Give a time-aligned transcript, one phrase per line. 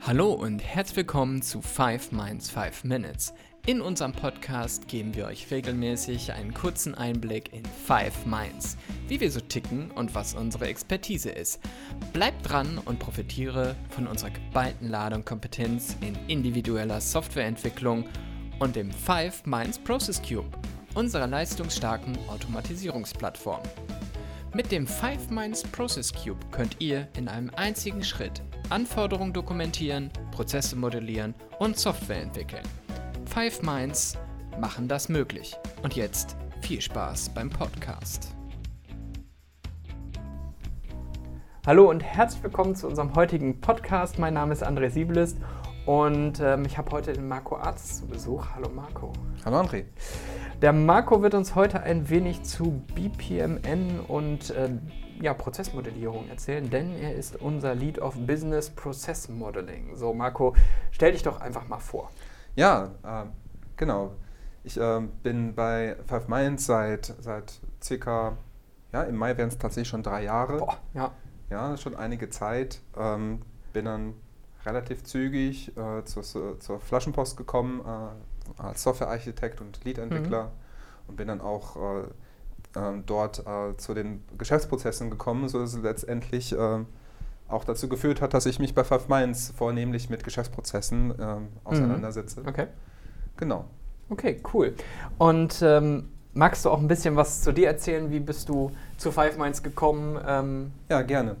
[0.00, 3.34] Hallo und herzlich willkommen zu 5 Minds 5 Minutes.
[3.66, 8.76] In unserem Podcast geben wir euch regelmäßig einen kurzen Einblick in 5 Minds,
[9.08, 11.60] wie wir so ticken und was unsere Expertise ist.
[12.12, 18.04] Bleibt dran und profitiere von unserer geballten Ladung Kompetenz in individueller Softwareentwicklung
[18.60, 20.50] und dem 5 Minds Process Cube,
[20.94, 23.62] unserer leistungsstarken Automatisierungsplattform.
[24.54, 30.74] Mit dem 5 Minds Process Cube könnt ihr in einem einzigen Schritt Anforderungen dokumentieren, Prozesse
[30.74, 32.64] modellieren und Software entwickeln.
[33.26, 34.18] 5 Minds
[34.60, 35.56] machen das möglich.
[35.82, 38.34] Und jetzt viel Spaß beim Podcast.
[41.64, 44.18] Hallo und herzlich willkommen zu unserem heutigen Podcast.
[44.18, 45.38] Mein Name ist André Siebelist
[45.84, 48.46] und ähm, ich habe heute den Marco Arzt zu Besuch.
[48.54, 49.12] Hallo Marco.
[49.44, 49.84] Hallo André.
[50.62, 54.70] Der Marco wird uns heute ein wenig zu BPMN und äh,
[55.20, 59.94] ja, Prozessmodellierung erzählen, denn er ist unser Lead of Business Process Modeling.
[59.96, 60.56] So, Marco,
[60.92, 62.10] stell dich doch einfach mal vor.
[62.54, 63.26] Ja, äh,
[63.76, 64.12] genau.
[64.64, 68.38] Ich äh, bin bei Five Minds seit, seit circa,
[68.94, 70.56] ja, im Mai werden es tatsächlich schon drei Jahre.
[70.56, 71.12] Boah, ja.
[71.50, 72.80] Ja, schon einige Zeit.
[72.96, 73.42] Ähm,
[73.74, 74.14] bin dann
[74.64, 81.08] relativ zügig äh, zur, zur Flaschenpost gekommen äh, als Softwarearchitekt und Lead-Entwickler mhm.
[81.08, 82.00] und bin dann auch äh,
[82.78, 86.78] äh, dort äh, zu den Geschäftsprozessen gekommen, sodass es letztendlich äh,
[87.48, 92.40] auch dazu geführt hat, dass ich mich bei Five Minds vornehmlich mit Geschäftsprozessen ähm, auseinandersetze.
[92.40, 92.48] Mhm.
[92.48, 92.66] Okay.
[93.36, 93.64] Genau.
[94.08, 94.74] Okay, cool.
[95.18, 98.10] Und ähm, magst du auch ein bisschen was zu dir erzählen?
[98.10, 100.18] Wie bist du zu Five Minds gekommen?
[100.26, 101.36] Ähm ja, gerne.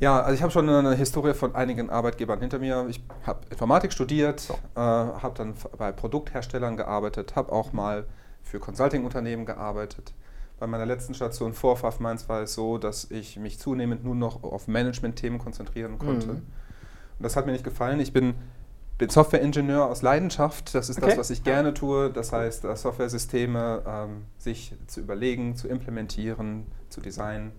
[0.00, 2.86] Ja, also ich habe schon eine Historie von einigen Arbeitgebern hinter mir.
[2.88, 4.54] Ich habe Informatik studiert, so.
[4.54, 8.06] äh, habe dann bei Produktherstellern gearbeitet, habe auch mal
[8.42, 10.14] für Consulting-Unternehmen gearbeitet.
[10.58, 14.14] Bei meiner letzten Station vor Pfaff Mainz war es so, dass ich mich zunehmend nur
[14.14, 16.26] noch auf Management-Themen konzentrieren konnte.
[16.26, 16.32] Mhm.
[16.32, 18.00] Und das hat mir nicht gefallen.
[18.00, 18.34] Ich bin,
[18.96, 20.74] bin Software-Ingenieur aus Leidenschaft.
[20.74, 21.08] Das ist okay.
[21.10, 22.10] das, was ich gerne tue.
[22.10, 27.52] Das heißt, Software-Systeme ähm, sich zu überlegen, zu implementieren, zu designen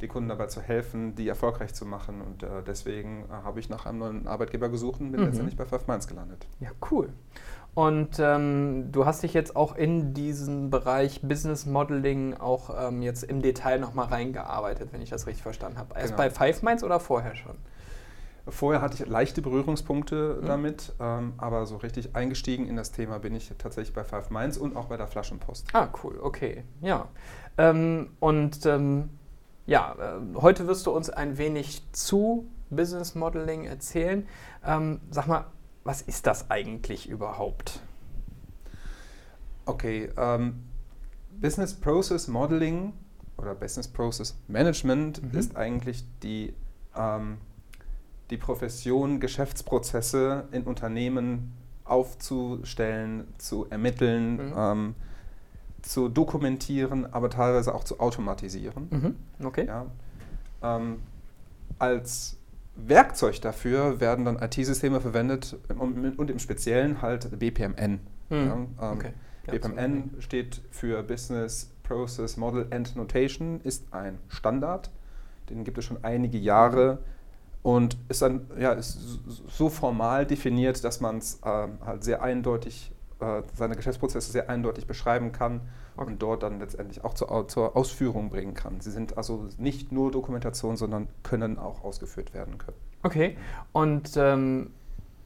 [0.00, 2.20] die Kunden dabei zu helfen, die erfolgreich zu machen.
[2.20, 5.26] Und äh, deswegen äh, habe ich nach einem neuen Arbeitgeber gesucht und bin mhm.
[5.26, 6.46] letztendlich bei Five Minds gelandet.
[6.60, 7.10] Ja, cool.
[7.74, 13.24] Und ähm, du hast dich jetzt auch in diesen Bereich Business Modeling auch ähm, jetzt
[13.24, 15.94] im Detail nochmal reingearbeitet, wenn ich das richtig verstanden habe.
[15.94, 16.18] Erst genau.
[16.18, 17.56] bei Five Minds oder vorher schon?
[18.46, 20.46] Vorher hatte ich leichte Berührungspunkte mhm.
[20.46, 24.56] damit, ähm, aber so richtig eingestiegen in das Thema bin ich tatsächlich bei Five Minds
[24.56, 25.68] und auch bei der Flaschenpost.
[25.72, 26.64] Ah, cool, okay.
[26.80, 27.08] Ja.
[27.56, 29.08] Ähm, und ähm,
[29.66, 34.26] ja, äh, heute wirst du uns ein wenig zu Business Modeling erzählen.
[34.64, 35.46] Ähm, sag mal,
[35.84, 37.80] was ist das eigentlich überhaupt?
[39.66, 40.64] Okay, ähm,
[41.40, 42.92] Business Process Modeling
[43.38, 45.38] oder Business Process Management mhm.
[45.38, 46.54] ist eigentlich die,
[46.96, 47.38] ähm,
[48.30, 51.52] die Profession, Geschäftsprozesse in Unternehmen
[51.84, 54.48] aufzustellen, zu ermitteln.
[54.48, 54.94] Mhm ähm,
[55.84, 58.88] zu dokumentieren, aber teilweise auch zu automatisieren.
[58.90, 59.46] Mhm.
[59.46, 59.66] Okay.
[59.66, 59.86] Ja.
[60.62, 61.00] Ähm,
[61.78, 62.36] als
[62.76, 68.00] Werkzeug dafür werden dann IT-Systeme verwendet und, und, im Speziellen halt BPMN.
[68.30, 68.36] Mhm.
[68.36, 69.12] Ja, ähm, okay.
[69.46, 70.22] BPMN okay.
[70.22, 74.90] steht für Business Process Model and Notation, ist ein Standard,
[75.50, 76.98] den gibt es schon einige Jahre
[77.62, 78.98] und ist dann ja, ist
[79.48, 84.86] so formal definiert, dass man es äh, halt sehr eindeutig äh, seine Geschäftsprozesse sehr eindeutig
[84.86, 85.60] beschreiben kann
[85.96, 86.10] okay.
[86.10, 88.80] und dort dann letztendlich auch zur, zur, Ausführung bringen kann.
[88.80, 92.76] Sie sind also nicht nur Dokumentation, sondern können auch ausgeführt werden können.
[93.02, 93.36] Okay,
[93.72, 94.70] und ähm,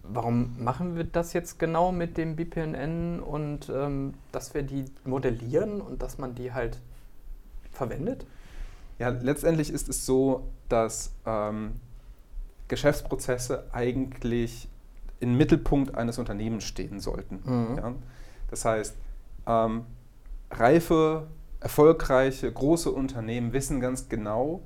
[0.03, 5.81] warum machen wir das jetzt genau mit dem BPNN und ähm, dass wir die modellieren
[5.81, 6.81] und dass man die halt
[7.73, 8.27] verwendet?
[8.99, 11.77] Ja, letztendlich ist es so, dass ähm,
[12.67, 14.69] Geschäftsprozesse eigentlich
[15.21, 17.41] im Mittelpunkt eines Unternehmens stehen sollten.
[17.45, 17.77] Mhm.
[17.77, 17.95] Ja?
[18.51, 18.97] Das heißt,
[19.47, 19.83] ähm,
[20.51, 21.27] reife,
[21.61, 24.63] erfolgreiche, große Unternehmen wissen ganz genau,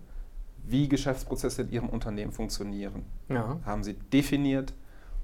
[0.65, 3.05] wie Geschäftsprozesse in ihrem Unternehmen funktionieren.
[3.29, 3.59] Ja.
[3.65, 4.75] Haben sie definiert,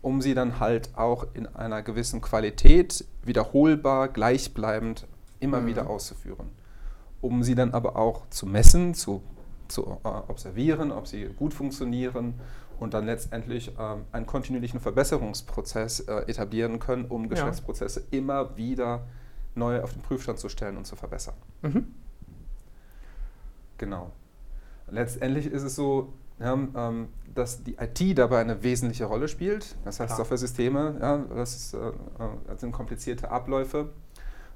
[0.03, 5.07] um sie dann halt auch in einer gewissen Qualität wiederholbar, gleichbleibend
[5.41, 5.67] immer mhm.
[5.67, 6.51] wieder auszuführen.
[7.21, 9.23] Um sie dann aber auch zu messen, zu,
[9.69, 12.35] zu äh, observieren, ob sie gut funktionieren
[12.79, 18.19] und dann letztendlich ähm, einen kontinuierlichen Verbesserungsprozess äh, etablieren können, um Geschäftsprozesse ja.
[18.19, 19.07] immer wieder
[19.55, 21.35] neu auf den Prüfstand zu stellen und zu verbessern.
[21.63, 21.93] Mhm.
[23.79, 24.13] Genau.
[24.91, 29.77] Letztendlich ist es so, ja, ähm, dass die IT dabei eine wesentliche Rolle spielt.
[29.85, 31.93] Das heißt, Software-Systeme, ja, das, ist, äh,
[32.47, 33.91] das sind komplizierte Abläufe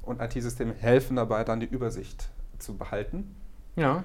[0.03, 3.35] und IT-Systeme helfen dabei, dann die Übersicht zu behalten.
[3.77, 4.05] Ja.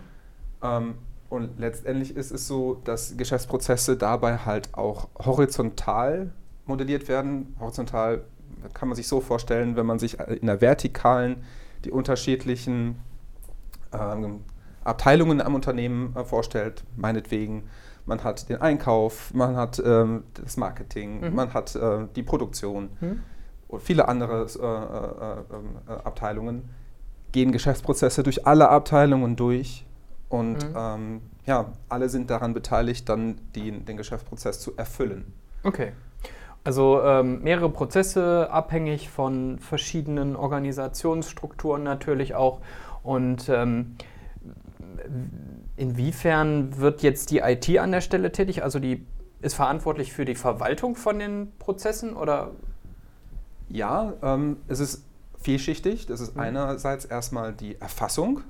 [0.61, 0.95] Ähm,
[1.29, 6.31] Und letztendlich ist es so, dass Geschäftsprozesse dabei halt auch horizontal
[6.65, 7.55] modelliert werden.
[7.59, 8.23] Horizontal
[8.73, 11.43] kann man sich so vorstellen, wenn man sich in der Vertikalen
[11.85, 12.97] die unterschiedlichen
[13.93, 14.41] ähm,
[14.83, 17.63] Abteilungen am Unternehmen äh, vorstellt, meinetwegen.
[18.05, 21.35] Man hat den Einkauf, man hat ähm, das Marketing, mhm.
[21.35, 23.21] man hat äh, die Produktion mhm.
[23.67, 26.69] und viele andere äh, äh, äh, Abteilungen.
[27.33, 29.85] Gehen Geschäftsprozesse durch alle Abteilungen durch
[30.29, 30.75] und mhm.
[30.75, 35.33] ähm, ja, alle sind daran beteiligt, dann die, den Geschäftsprozess zu erfüllen.
[35.63, 35.93] Okay.
[36.63, 42.59] Also ähm, mehrere Prozesse, abhängig von verschiedenen Organisationsstrukturen natürlich auch.
[43.03, 43.95] Und ähm,
[45.77, 48.63] inwiefern wird jetzt die IT an der Stelle tätig?
[48.63, 49.05] Also die
[49.41, 52.51] ist verantwortlich für die Verwaltung von den Prozessen oder?
[53.69, 55.05] Ja, ähm, es ist
[55.39, 56.05] vielschichtig.
[56.07, 56.41] Das ist mhm.
[56.41, 58.41] einerseits erstmal die Erfassung.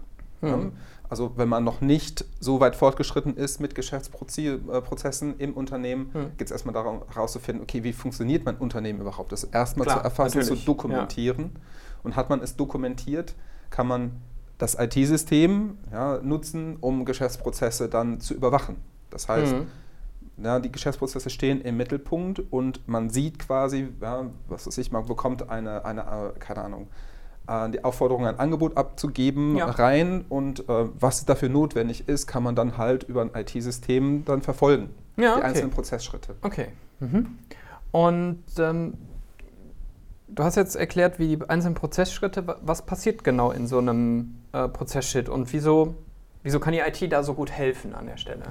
[0.42, 0.72] Mhm.
[1.10, 6.38] Also wenn man noch nicht so weit fortgeschritten ist mit Geschäftsprozessen im Unternehmen, mhm.
[6.38, 9.32] geht es erstmal darum herauszufinden, okay, wie funktioniert mein Unternehmen überhaupt?
[9.32, 10.60] Das erstmal zu erfassen, natürlich.
[10.62, 11.52] zu dokumentieren.
[11.54, 11.62] Ja.
[12.04, 13.36] Und hat man es dokumentiert,
[13.70, 14.22] kann man
[14.58, 18.78] das IT-System ja, nutzen, um Geschäftsprozesse dann zu überwachen.
[19.10, 20.44] Das heißt, mhm.
[20.44, 25.06] ja, die Geschäftsprozesse stehen im Mittelpunkt und man sieht quasi, ja, was weiß ich, man
[25.06, 27.07] bekommt eine, eine äh, keine Ahnung, äh,
[27.72, 29.68] die Aufforderung, ein Angebot abzugeben, ja.
[29.68, 34.42] rein und äh, was dafür notwendig ist, kann man dann halt über ein IT-System dann
[34.42, 34.90] verfolgen.
[35.16, 35.48] Ja, die okay.
[35.48, 36.36] einzelnen Prozessschritte.
[36.42, 36.68] Okay.
[37.00, 37.38] Mhm.
[37.92, 38.94] Und ähm,
[40.28, 44.68] du hast jetzt erklärt, wie die einzelnen Prozessschritte, was passiert genau in so einem äh,
[44.68, 45.96] Prozessschritt und wieso,
[46.44, 48.44] wieso kann die IT da so gut helfen an der Stelle?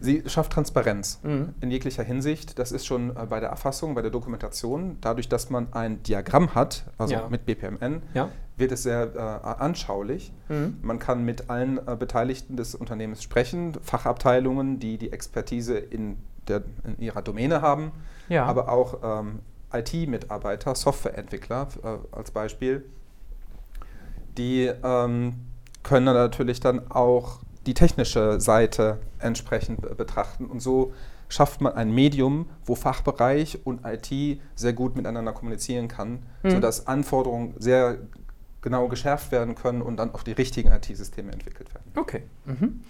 [0.00, 1.54] Sie schafft Transparenz mhm.
[1.60, 2.58] in jeglicher Hinsicht.
[2.58, 4.96] Das ist schon äh, bei der Erfassung, bei der Dokumentation.
[5.00, 7.28] Dadurch, dass man ein Diagramm hat, also ja.
[7.28, 8.28] mit BPMN, ja.
[8.56, 9.18] wird es sehr äh,
[9.62, 10.32] anschaulich.
[10.48, 10.78] Mhm.
[10.82, 16.62] Man kann mit allen äh, Beteiligten des Unternehmens sprechen, Fachabteilungen, die die Expertise in, der,
[16.84, 17.92] in ihrer Domäne haben,
[18.28, 18.44] ja.
[18.44, 19.40] aber auch ähm,
[19.72, 22.84] IT-Mitarbeiter, Softwareentwickler äh, als Beispiel,
[24.36, 25.34] die ähm,
[25.82, 30.46] können natürlich dann auch die technische Seite entsprechend betrachten.
[30.46, 30.94] Und so
[31.28, 36.50] schafft man ein Medium, wo Fachbereich und IT sehr gut miteinander kommunizieren kann, mhm.
[36.50, 37.98] sodass Anforderungen sehr
[38.62, 41.92] genau geschärft werden können und dann auch die richtigen IT-Systeme entwickelt werden.
[41.94, 42.22] Okay.
[42.46, 42.80] Mhm.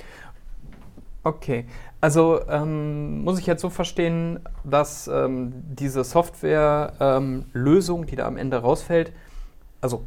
[1.24, 1.66] Okay,
[2.00, 8.36] also ähm, muss ich jetzt so verstehen, dass ähm, diese Softwarelösung, ähm, die da am
[8.36, 9.12] Ende rausfällt,
[9.80, 10.04] also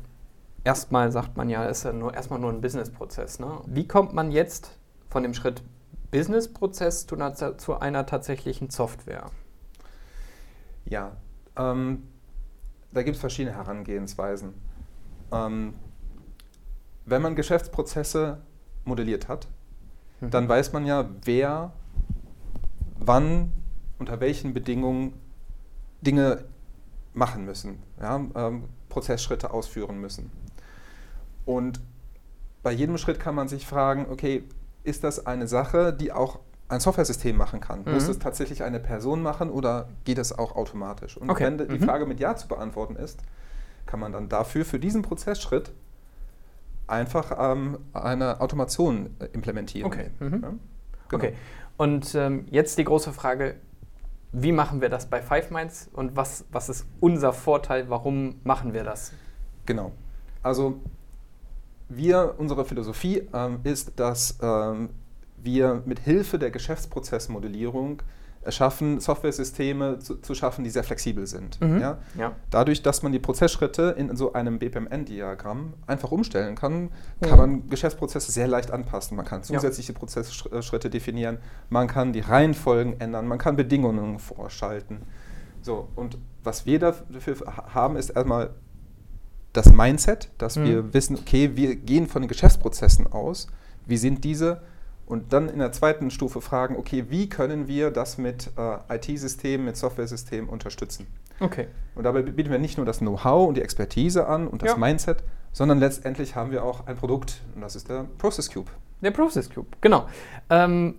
[0.64, 3.40] erstmal sagt man ja, ist ja nur, erstmal nur ein Businessprozess.
[3.40, 3.62] Ne?
[3.66, 4.78] Wie kommt man jetzt
[5.10, 5.64] von dem Schritt
[6.12, 9.26] Businessprozess zu einer, zu einer tatsächlichen Software?
[10.86, 11.16] Ja,
[11.56, 12.04] ähm,
[12.92, 14.54] da gibt es verschiedene Herangehensweisen.
[15.32, 15.74] Ähm,
[17.06, 18.42] wenn man Geschäftsprozesse
[18.86, 19.48] modelliert hat,
[20.20, 20.32] mhm.
[20.32, 21.74] dann weiß man ja, wer
[23.00, 23.54] wann,
[24.00, 25.14] unter welchen Bedingungen
[26.02, 26.46] Dinge
[27.14, 30.32] machen müssen, ja, ähm, Prozessschritte ausführen müssen.
[31.52, 31.82] Und
[32.64, 34.44] bei jedem Schritt kann man sich fragen, okay,
[34.84, 36.40] ist das eine Sache, die auch
[36.70, 37.84] ein Software-System machen kann?
[37.84, 37.94] Mhm.
[37.94, 41.18] Muss es tatsächlich eine Person machen oder geht es auch automatisch?
[41.18, 41.44] Und okay.
[41.44, 41.84] wenn die mhm.
[41.84, 43.20] Frage mit Ja zu beantworten ist,
[43.86, 45.74] kann man dann dafür, für diesen Prozessschritt,
[46.88, 49.88] einfach ähm, eine Automation äh, implementieren.
[49.88, 50.10] Okay.
[50.20, 50.32] Mhm.
[50.32, 50.38] Ja?
[50.40, 50.54] Genau.
[51.12, 51.34] okay.
[51.76, 53.56] Und ähm, jetzt die große Frage,
[54.32, 58.74] wie machen wir das bei Five Minds und was, was ist unser Vorteil, warum machen
[58.74, 59.12] wir das?
[59.66, 59.92] Genau.
[60.44, 60.80] Also
[61.96, 64.90] wir, unsere Philosophie ähm, ist, dass ähm,
[65.38, 68.02] wir mit Hilfe der Geschäftsprozessmodellierung
[68.50, 71.62] schaffen, Software-Systeme zu, zu, schaffen, die sehr flexibel sind.
[71.62, 71.80] Mhm.
[71.80, 72.00] Ja?
[72.18, 72.32] Ja.
[72.50, 76.90] Dadurch, dass man die Prozessschritte in so einem BPMN-Diagramm einfach umstellen kann,
[77.22, 77.38] kann mhm.
[77.38, 79.16] man Geschäftsprozesse sehr leicht anpassen.
[79.16, 80.00] Man kann zusätzliche ja.
[80.00, 81.38] Prozessschritte definieren,
[81.70, 85.04] man kann die Reihenfolgen ändern, man kann Bedingungen vorschalten.
[85.62, 88.56] So, und was wir dafür haben, ist erstmal
[89.54, 90.64] das Mindset, dass mhm.
[90.66, 93.48] wir wissen, okay, wir gehen von den Geschäftsprozessen aus,
[93.86, 94.62] wie sind diese?
[95.06, 99.66] Und dann in der zweiten Stufe fragen, okay, wie können wir das mit äh, IT-Systemen,
[99.66, 101.08] mit Software-Systemen unterstützen?
[101.42, 101.68] Okay.
[101.96, 104.78] Und dabei bieten wir nicht nur das Know-how und die Expertise an und das ja.
[104.78, 108.72] Mindset, sondern letztendlich haben wir auch ein Produkt und das ist der Process Cube.
[109.02, 110.08] Der Process Cube, genau.
[110.50, 110.96] Ähm,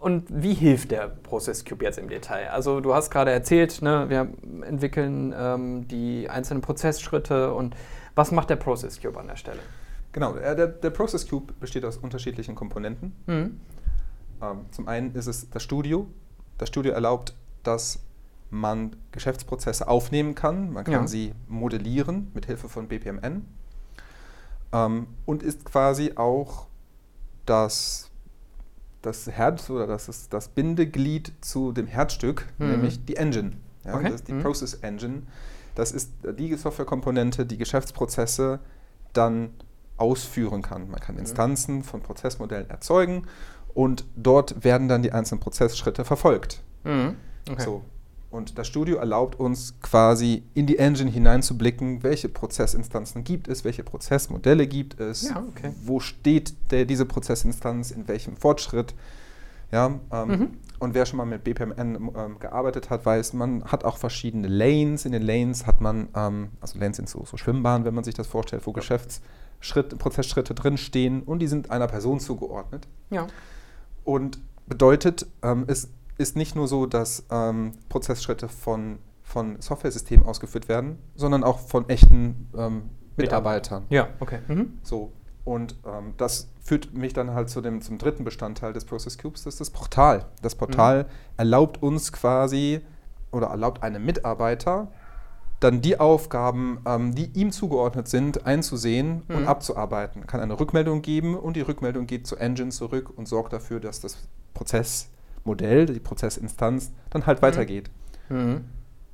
[0.00, 2.50] und wie hilft der Process Cube jetzt im Detail?
[2.50, 4.28] Also du hast gerade erzählt, ne, wir
[4.66, 7.74] entwickeln ähm, die einzelnen Prozessschritte und
[8.14, 9.60] was macht der Process Cube an der Stelle?
[10.12, 13.12] Genau, der, der Process Cube besteht aus unterschiedlichen Komponenten.
[13.26, 13.60] Mhm.
[14.40, 16.06] Ähm, zum einen ist es das Studio.
[16.58, 18.00] Das Studio erlaubt, dass
[18.50, 20.72] man Geschäftsprozesse aufnehmen kann.
[20.72, 21.06] Man kann ja.
[21.06, 23.46] sie modellieren mit Hilfe von BPMN.
[24.72, 26.66] Ähm, und ist quasi auch
[27.46, 28.07] das
[29.02, 32.70] das Herz oder das, das Bindeglied zu dem Herzstück, mhm.
[32.70, 33.52] nämlich die Engine.
[33.84, 34.04] Ja, okay.
[34.04, 34.42] Das ist die mhm.
[34.42, 35.22] Process Engine.
[35.74, 38.60] Das ist die Softwarekomponente, die Geschäftsprozesse
[39.12, 39.50] dann
[39.96, 40.90] ausführen kann.
[40.90, 41.22] Man kann mhm.
[41.22, 43.26] Instanzen von Prozessmodellen erzeugen
[43.74, 46.62] und dort werden dann die einzelnen Prozessschritte verfolgt.
[46.84, 47.16] Mhm.
[47.48, 47.62] Okay.
[47.62, 47.84] So.
[48.30, 53.82] Und das Studio erlaubt uns quasi in die Engine hineinzublicken, welche Prozessinstanzen gibt es, welche
[53.82, 55.72] Prozessmodelle gibt es, ja, okay.
[55.82, 58.94] wo steht der, diese Prozessinstanz, in welchem Fortschritt.
[59.72, 60.50] Ja, ähm, mhm.
[60.78, 65.04] Und wer schon mal mit BPMN ähm, gearbeitet hat, weiß, man hat auch verschiedene Lanes.
[65.04, 68.14] In den Lanes hat man, ähm, also Lanes sind so, so, Schwimmbahnen, wenn man sich
[68.14, 68.76] das vorstellt, wo ja.
[68.76, 72.86] Geschäftsschritte, Prozessschritte drinstehen und die sind einer Person zugeordnet.
[73.10, 73.26] Ja.
[74.04, 80.68] Und bedeutet, ähm, es ist nicht nur so, dass ähm, Prozessschritte von, von Software-Systemen ausgeführt
[80.68, 83.84] werden, sondern auch von echten ähm, Mitarbeitern.
[83.88, 84.40] Ja, okay.
[84.48, 84.78] Mhm.
[84.82, 85.12] So.
[85.44, 89.44] Und ähm, das führt mich dann halt zu dem, zum dritten Bestandteil des Process Cubes,
[89.44, 90.26] das ist das Portal.
[90.42, 91.08] Das Portal mhm.
[91.38, 92.80] erlaubt uns quasi
[93.32, 94.88] oder erlaubt einem Mitarbeiter,
[95.60, 99.36] dann die Aufgaben, ähm, die ihm zugeordnet sind, einzusehen mhm.
[99.36, 100.26] und abzuarbeiten.
[100.26, 104.00] Kann eine Rückmeldung geben und die Rückmeldung geht zur Engine zurück und sorgt dafür, dass
[104.00, 104.18] das
[104.54, 105.08] Prozess
[105.48, 107.46] Modell, die Prozessinstanz, dann halt mhm.
[107.46, 107.90] weitergeht.
[108.28, 108.64] Mhm.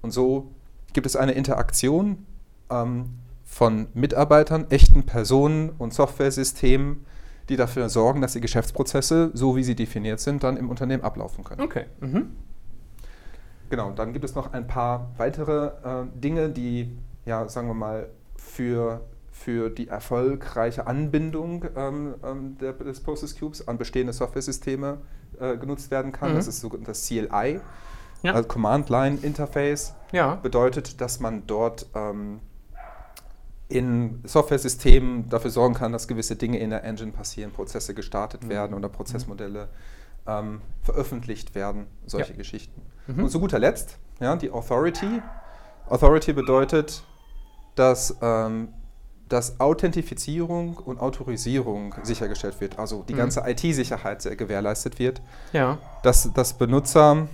[0.02, 0.50] Und so
[0.92, 2.26] gibt es eine Interaktion
[2.70, 3.06] ähm,
[3.44, 7.04] von Mitarbeitern, echten Personen und Softwaresystemen,
[7.48, 11.44] die dafür sorgen, dass die Geschäftsprozesse, so wie sie definiert sind, dann im Unternehmen ablaufen
[11.44, 11.60] können.
[11.60, 11.86] Okay.
[12.00, 12.32] Mhm.
[13.70, 18.08] Genau, dann gibt es noch ein paar weitere äh, Dinge, die, ja, sagen wir mal,
[18.36, 19.00] für,
[19.30, 24.98] für die erfolgreiche Anbindung ähm, ähm der, des Process Cubes an bestehende Softwaresysteme
[25.40, 26.32] äh, genutzt werden kann.
[26.32, 26.36] Mhm.
[26.36, 27.60] Das ist so das CLI,
[28.22, 28.32] ja.
[28.32, 29.94] also Command Line Interface.
[30.12, 30.36] Ja.
[30.36, 32.40] Bedeutet, dass man dort ähm,
[33.68, 38.48] in Software-Systemen dafür sorgen kann, dass gewisse Dinge in der Engine passieren, Prozesse gestartet mhm.
[38.50, 39.68] werden oder Prozessmodelle
[40.26, 42.38] ähm, veröffentlicht werden, solche ja.
[42.38, 42.82] Geschichten.
[43.06, 43.24] Mhm.
[43.24, 45.22] Und zu guter Letzt, ja, die Authority.
[45.88, 47.02] Authority bedeutet,
[47.74, 48.68] dass ähm,
[49.28, 53.19] dass Authentifizierung und Autorisierung sichergestellt wird, also die mhm.
[53.19, 55.78] ganze IT-Sicherheit gewährleistet wird, ja.
[56.02, 57.28] dass, dass Benutzer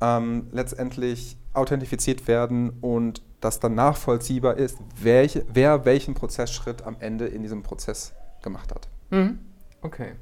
[0.00, 7.26] ähm, letztendlich authentifiziert werden und dass dann nachvollziehbar ist, welche, wer welchen Prozessschritt am Ende
[7.26, 8.88] in diesem Prozess gemacht hat.
[9.10, 9.38] Mhm.
[9.82, 10.12] Okay.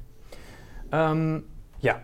[0.91, 1.43] Ähm,
[1.79, 1.99] ja,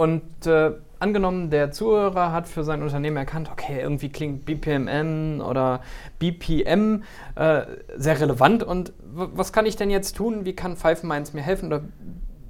[0.00, 5.82] und äh, angenommen, der Zuhörer hat für sein Unternehmen erkannt, okay, irgendwie klingt BPMN oder
[6.18, 7.02] BPM
[7.34, 7.66] äh,
[7.98, 10.46] sehr relevant und was kann ich denn jetzt tun?
[10.46, 11.82] Wie kann Five Minds mir helfen oder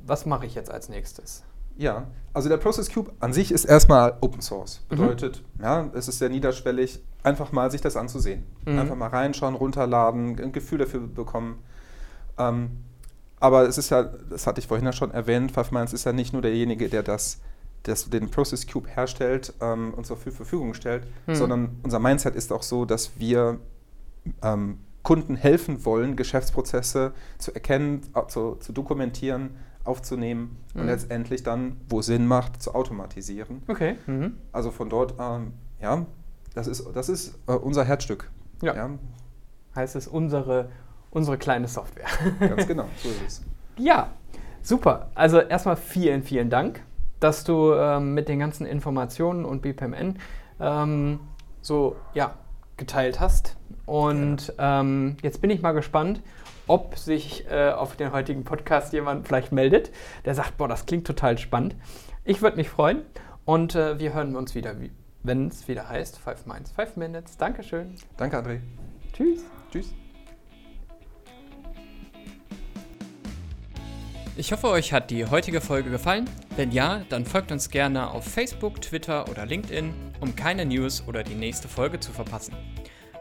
[0.07, 1.43] was mache ich jetzt als nächstes?
[1.77, 4.83] Ja, also der Process Cube an sich ist erstmal Open Source.
[4.89, 4.97] Mhm.
[4.97, 5.65] Bedeutet, mhm.
[5.65, 8.45] ja, es ist sehr niederschwellig, einfach mal sich das anzusehen.
[8.65, 8.79] Mhm.
[8.79, 11.59] Einfach mal reinschauen, runterladen, ein Gefühl dafür bekommen.
[12.39, 12.85] Ähm,
[13.41, 16.33] aber es ist ja, das hatte ich vorhin ja schon erwähnt, Pfaffmanns ist ja nicht
[16.33, 17.41] nur derjenige, der das,
[17.83, 21.35] das den Process Cube herstellt ähm, und zur Verfügung stellt, hm.
[21.35, 23.59] sondern unser Mindset ist auch so, dass wir
[24.43, 30.81] ähm, Kunden helfen wollen, Geschäftsprozesse zu erkennen, zu, zu dokumentieren, aufzunehmen mhm.
[30.81, 33.63] und letztendlich dann, wo Sinn macht, zu automatisieren.
[33.67, 33.97] Okay.
[34.07, 34.35] Mhm.
[34.53, 36.05] Also von dort, ähm, ja,
[36.55, 38.31] das ist, das ist äh, unser Herzstück.
[38.63, 38.75] Ja.
[38.75, 38.91] ja.
[39.75, 40.69] Heißt es unsere
[41.11, 42.07] unsere kleine Software.
[42.41, 43.43] Ganz genau, so ist es.
[43.79, 44.09] Ja,
[44.61, 45.09] super.
[45.15, 46.83] Also erstmal vielen, vielen Dank,
[47.19, 50.19] dass du ähm, mit den ganzen Informationen und BPMN
[50.61, 51.21] ähm,
[51.63, 52.35] so ja,
[52.77, 53.57] geteilt hast.
[53.87, 56.21] Und ähm, jetzt bin ich mal gespannt,
[56.67, 59.91] ob sich äh, auf den heutigen Podcast jemand vielleicht meldet,
[60.25, 61.75] der sagt, boah, das klingt total spannend.
[62.25, 63.03] Ich würde mich freuen
[63.45, 64.77] und äh, wir hören uns wieder,
[65.23, 67.37] wenn es wieder heißt Five Minds, Five Minutes.
[67.37, 67.95] Dankeschön.
[68.17, 68.61] Danke, André.
[69.13, 69.45] Tschüss.
[69.73, 70.00] Tschüss.
[74.37, 76.31] Ich hoffe, euch hat die heutige Folge gefallen.
[76.57, 81.23] Wenn ja, dann folgt uns gerne auf Facebook, Twitter oder LinkedIn, um keine News oder
[81.23, 82.55] die nächste Folge zu verpassen.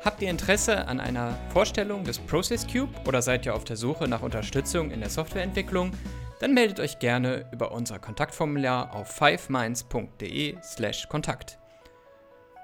[0.06, 4.08] Habt ihr Interesse an einer Vorstellung des Process Cube oder seid ihr auf der Suche
[4.08, 5.92] nach Unterstützung in der Softwareentwicklung?
[6.40, 11.60] Dann meldet euch gerne über unser Kontaktformular auf fivemind.de/kontakt.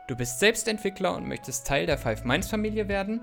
[0.08, 3.20] Du bist Selbstentwickler und möchtest Teil der Five Minds Familie werden?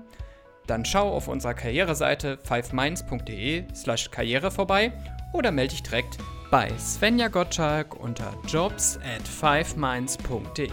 [0.67, 4.93] Dann schau auf unserer Karriereseite fiveminds.de/karriere vorbei
[5.33, 6.17] oder melde dich direkt
[6.51, 10.69] bei Svenja Gottschalk unter jobs at fiveminds.de.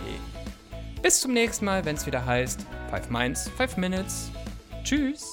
[1.03, 4.31] Bis zum nächsten Mal, wenn es wieder heißt 5 Minds, 5 Minutes.
[4.85, 5.33] Tschüss!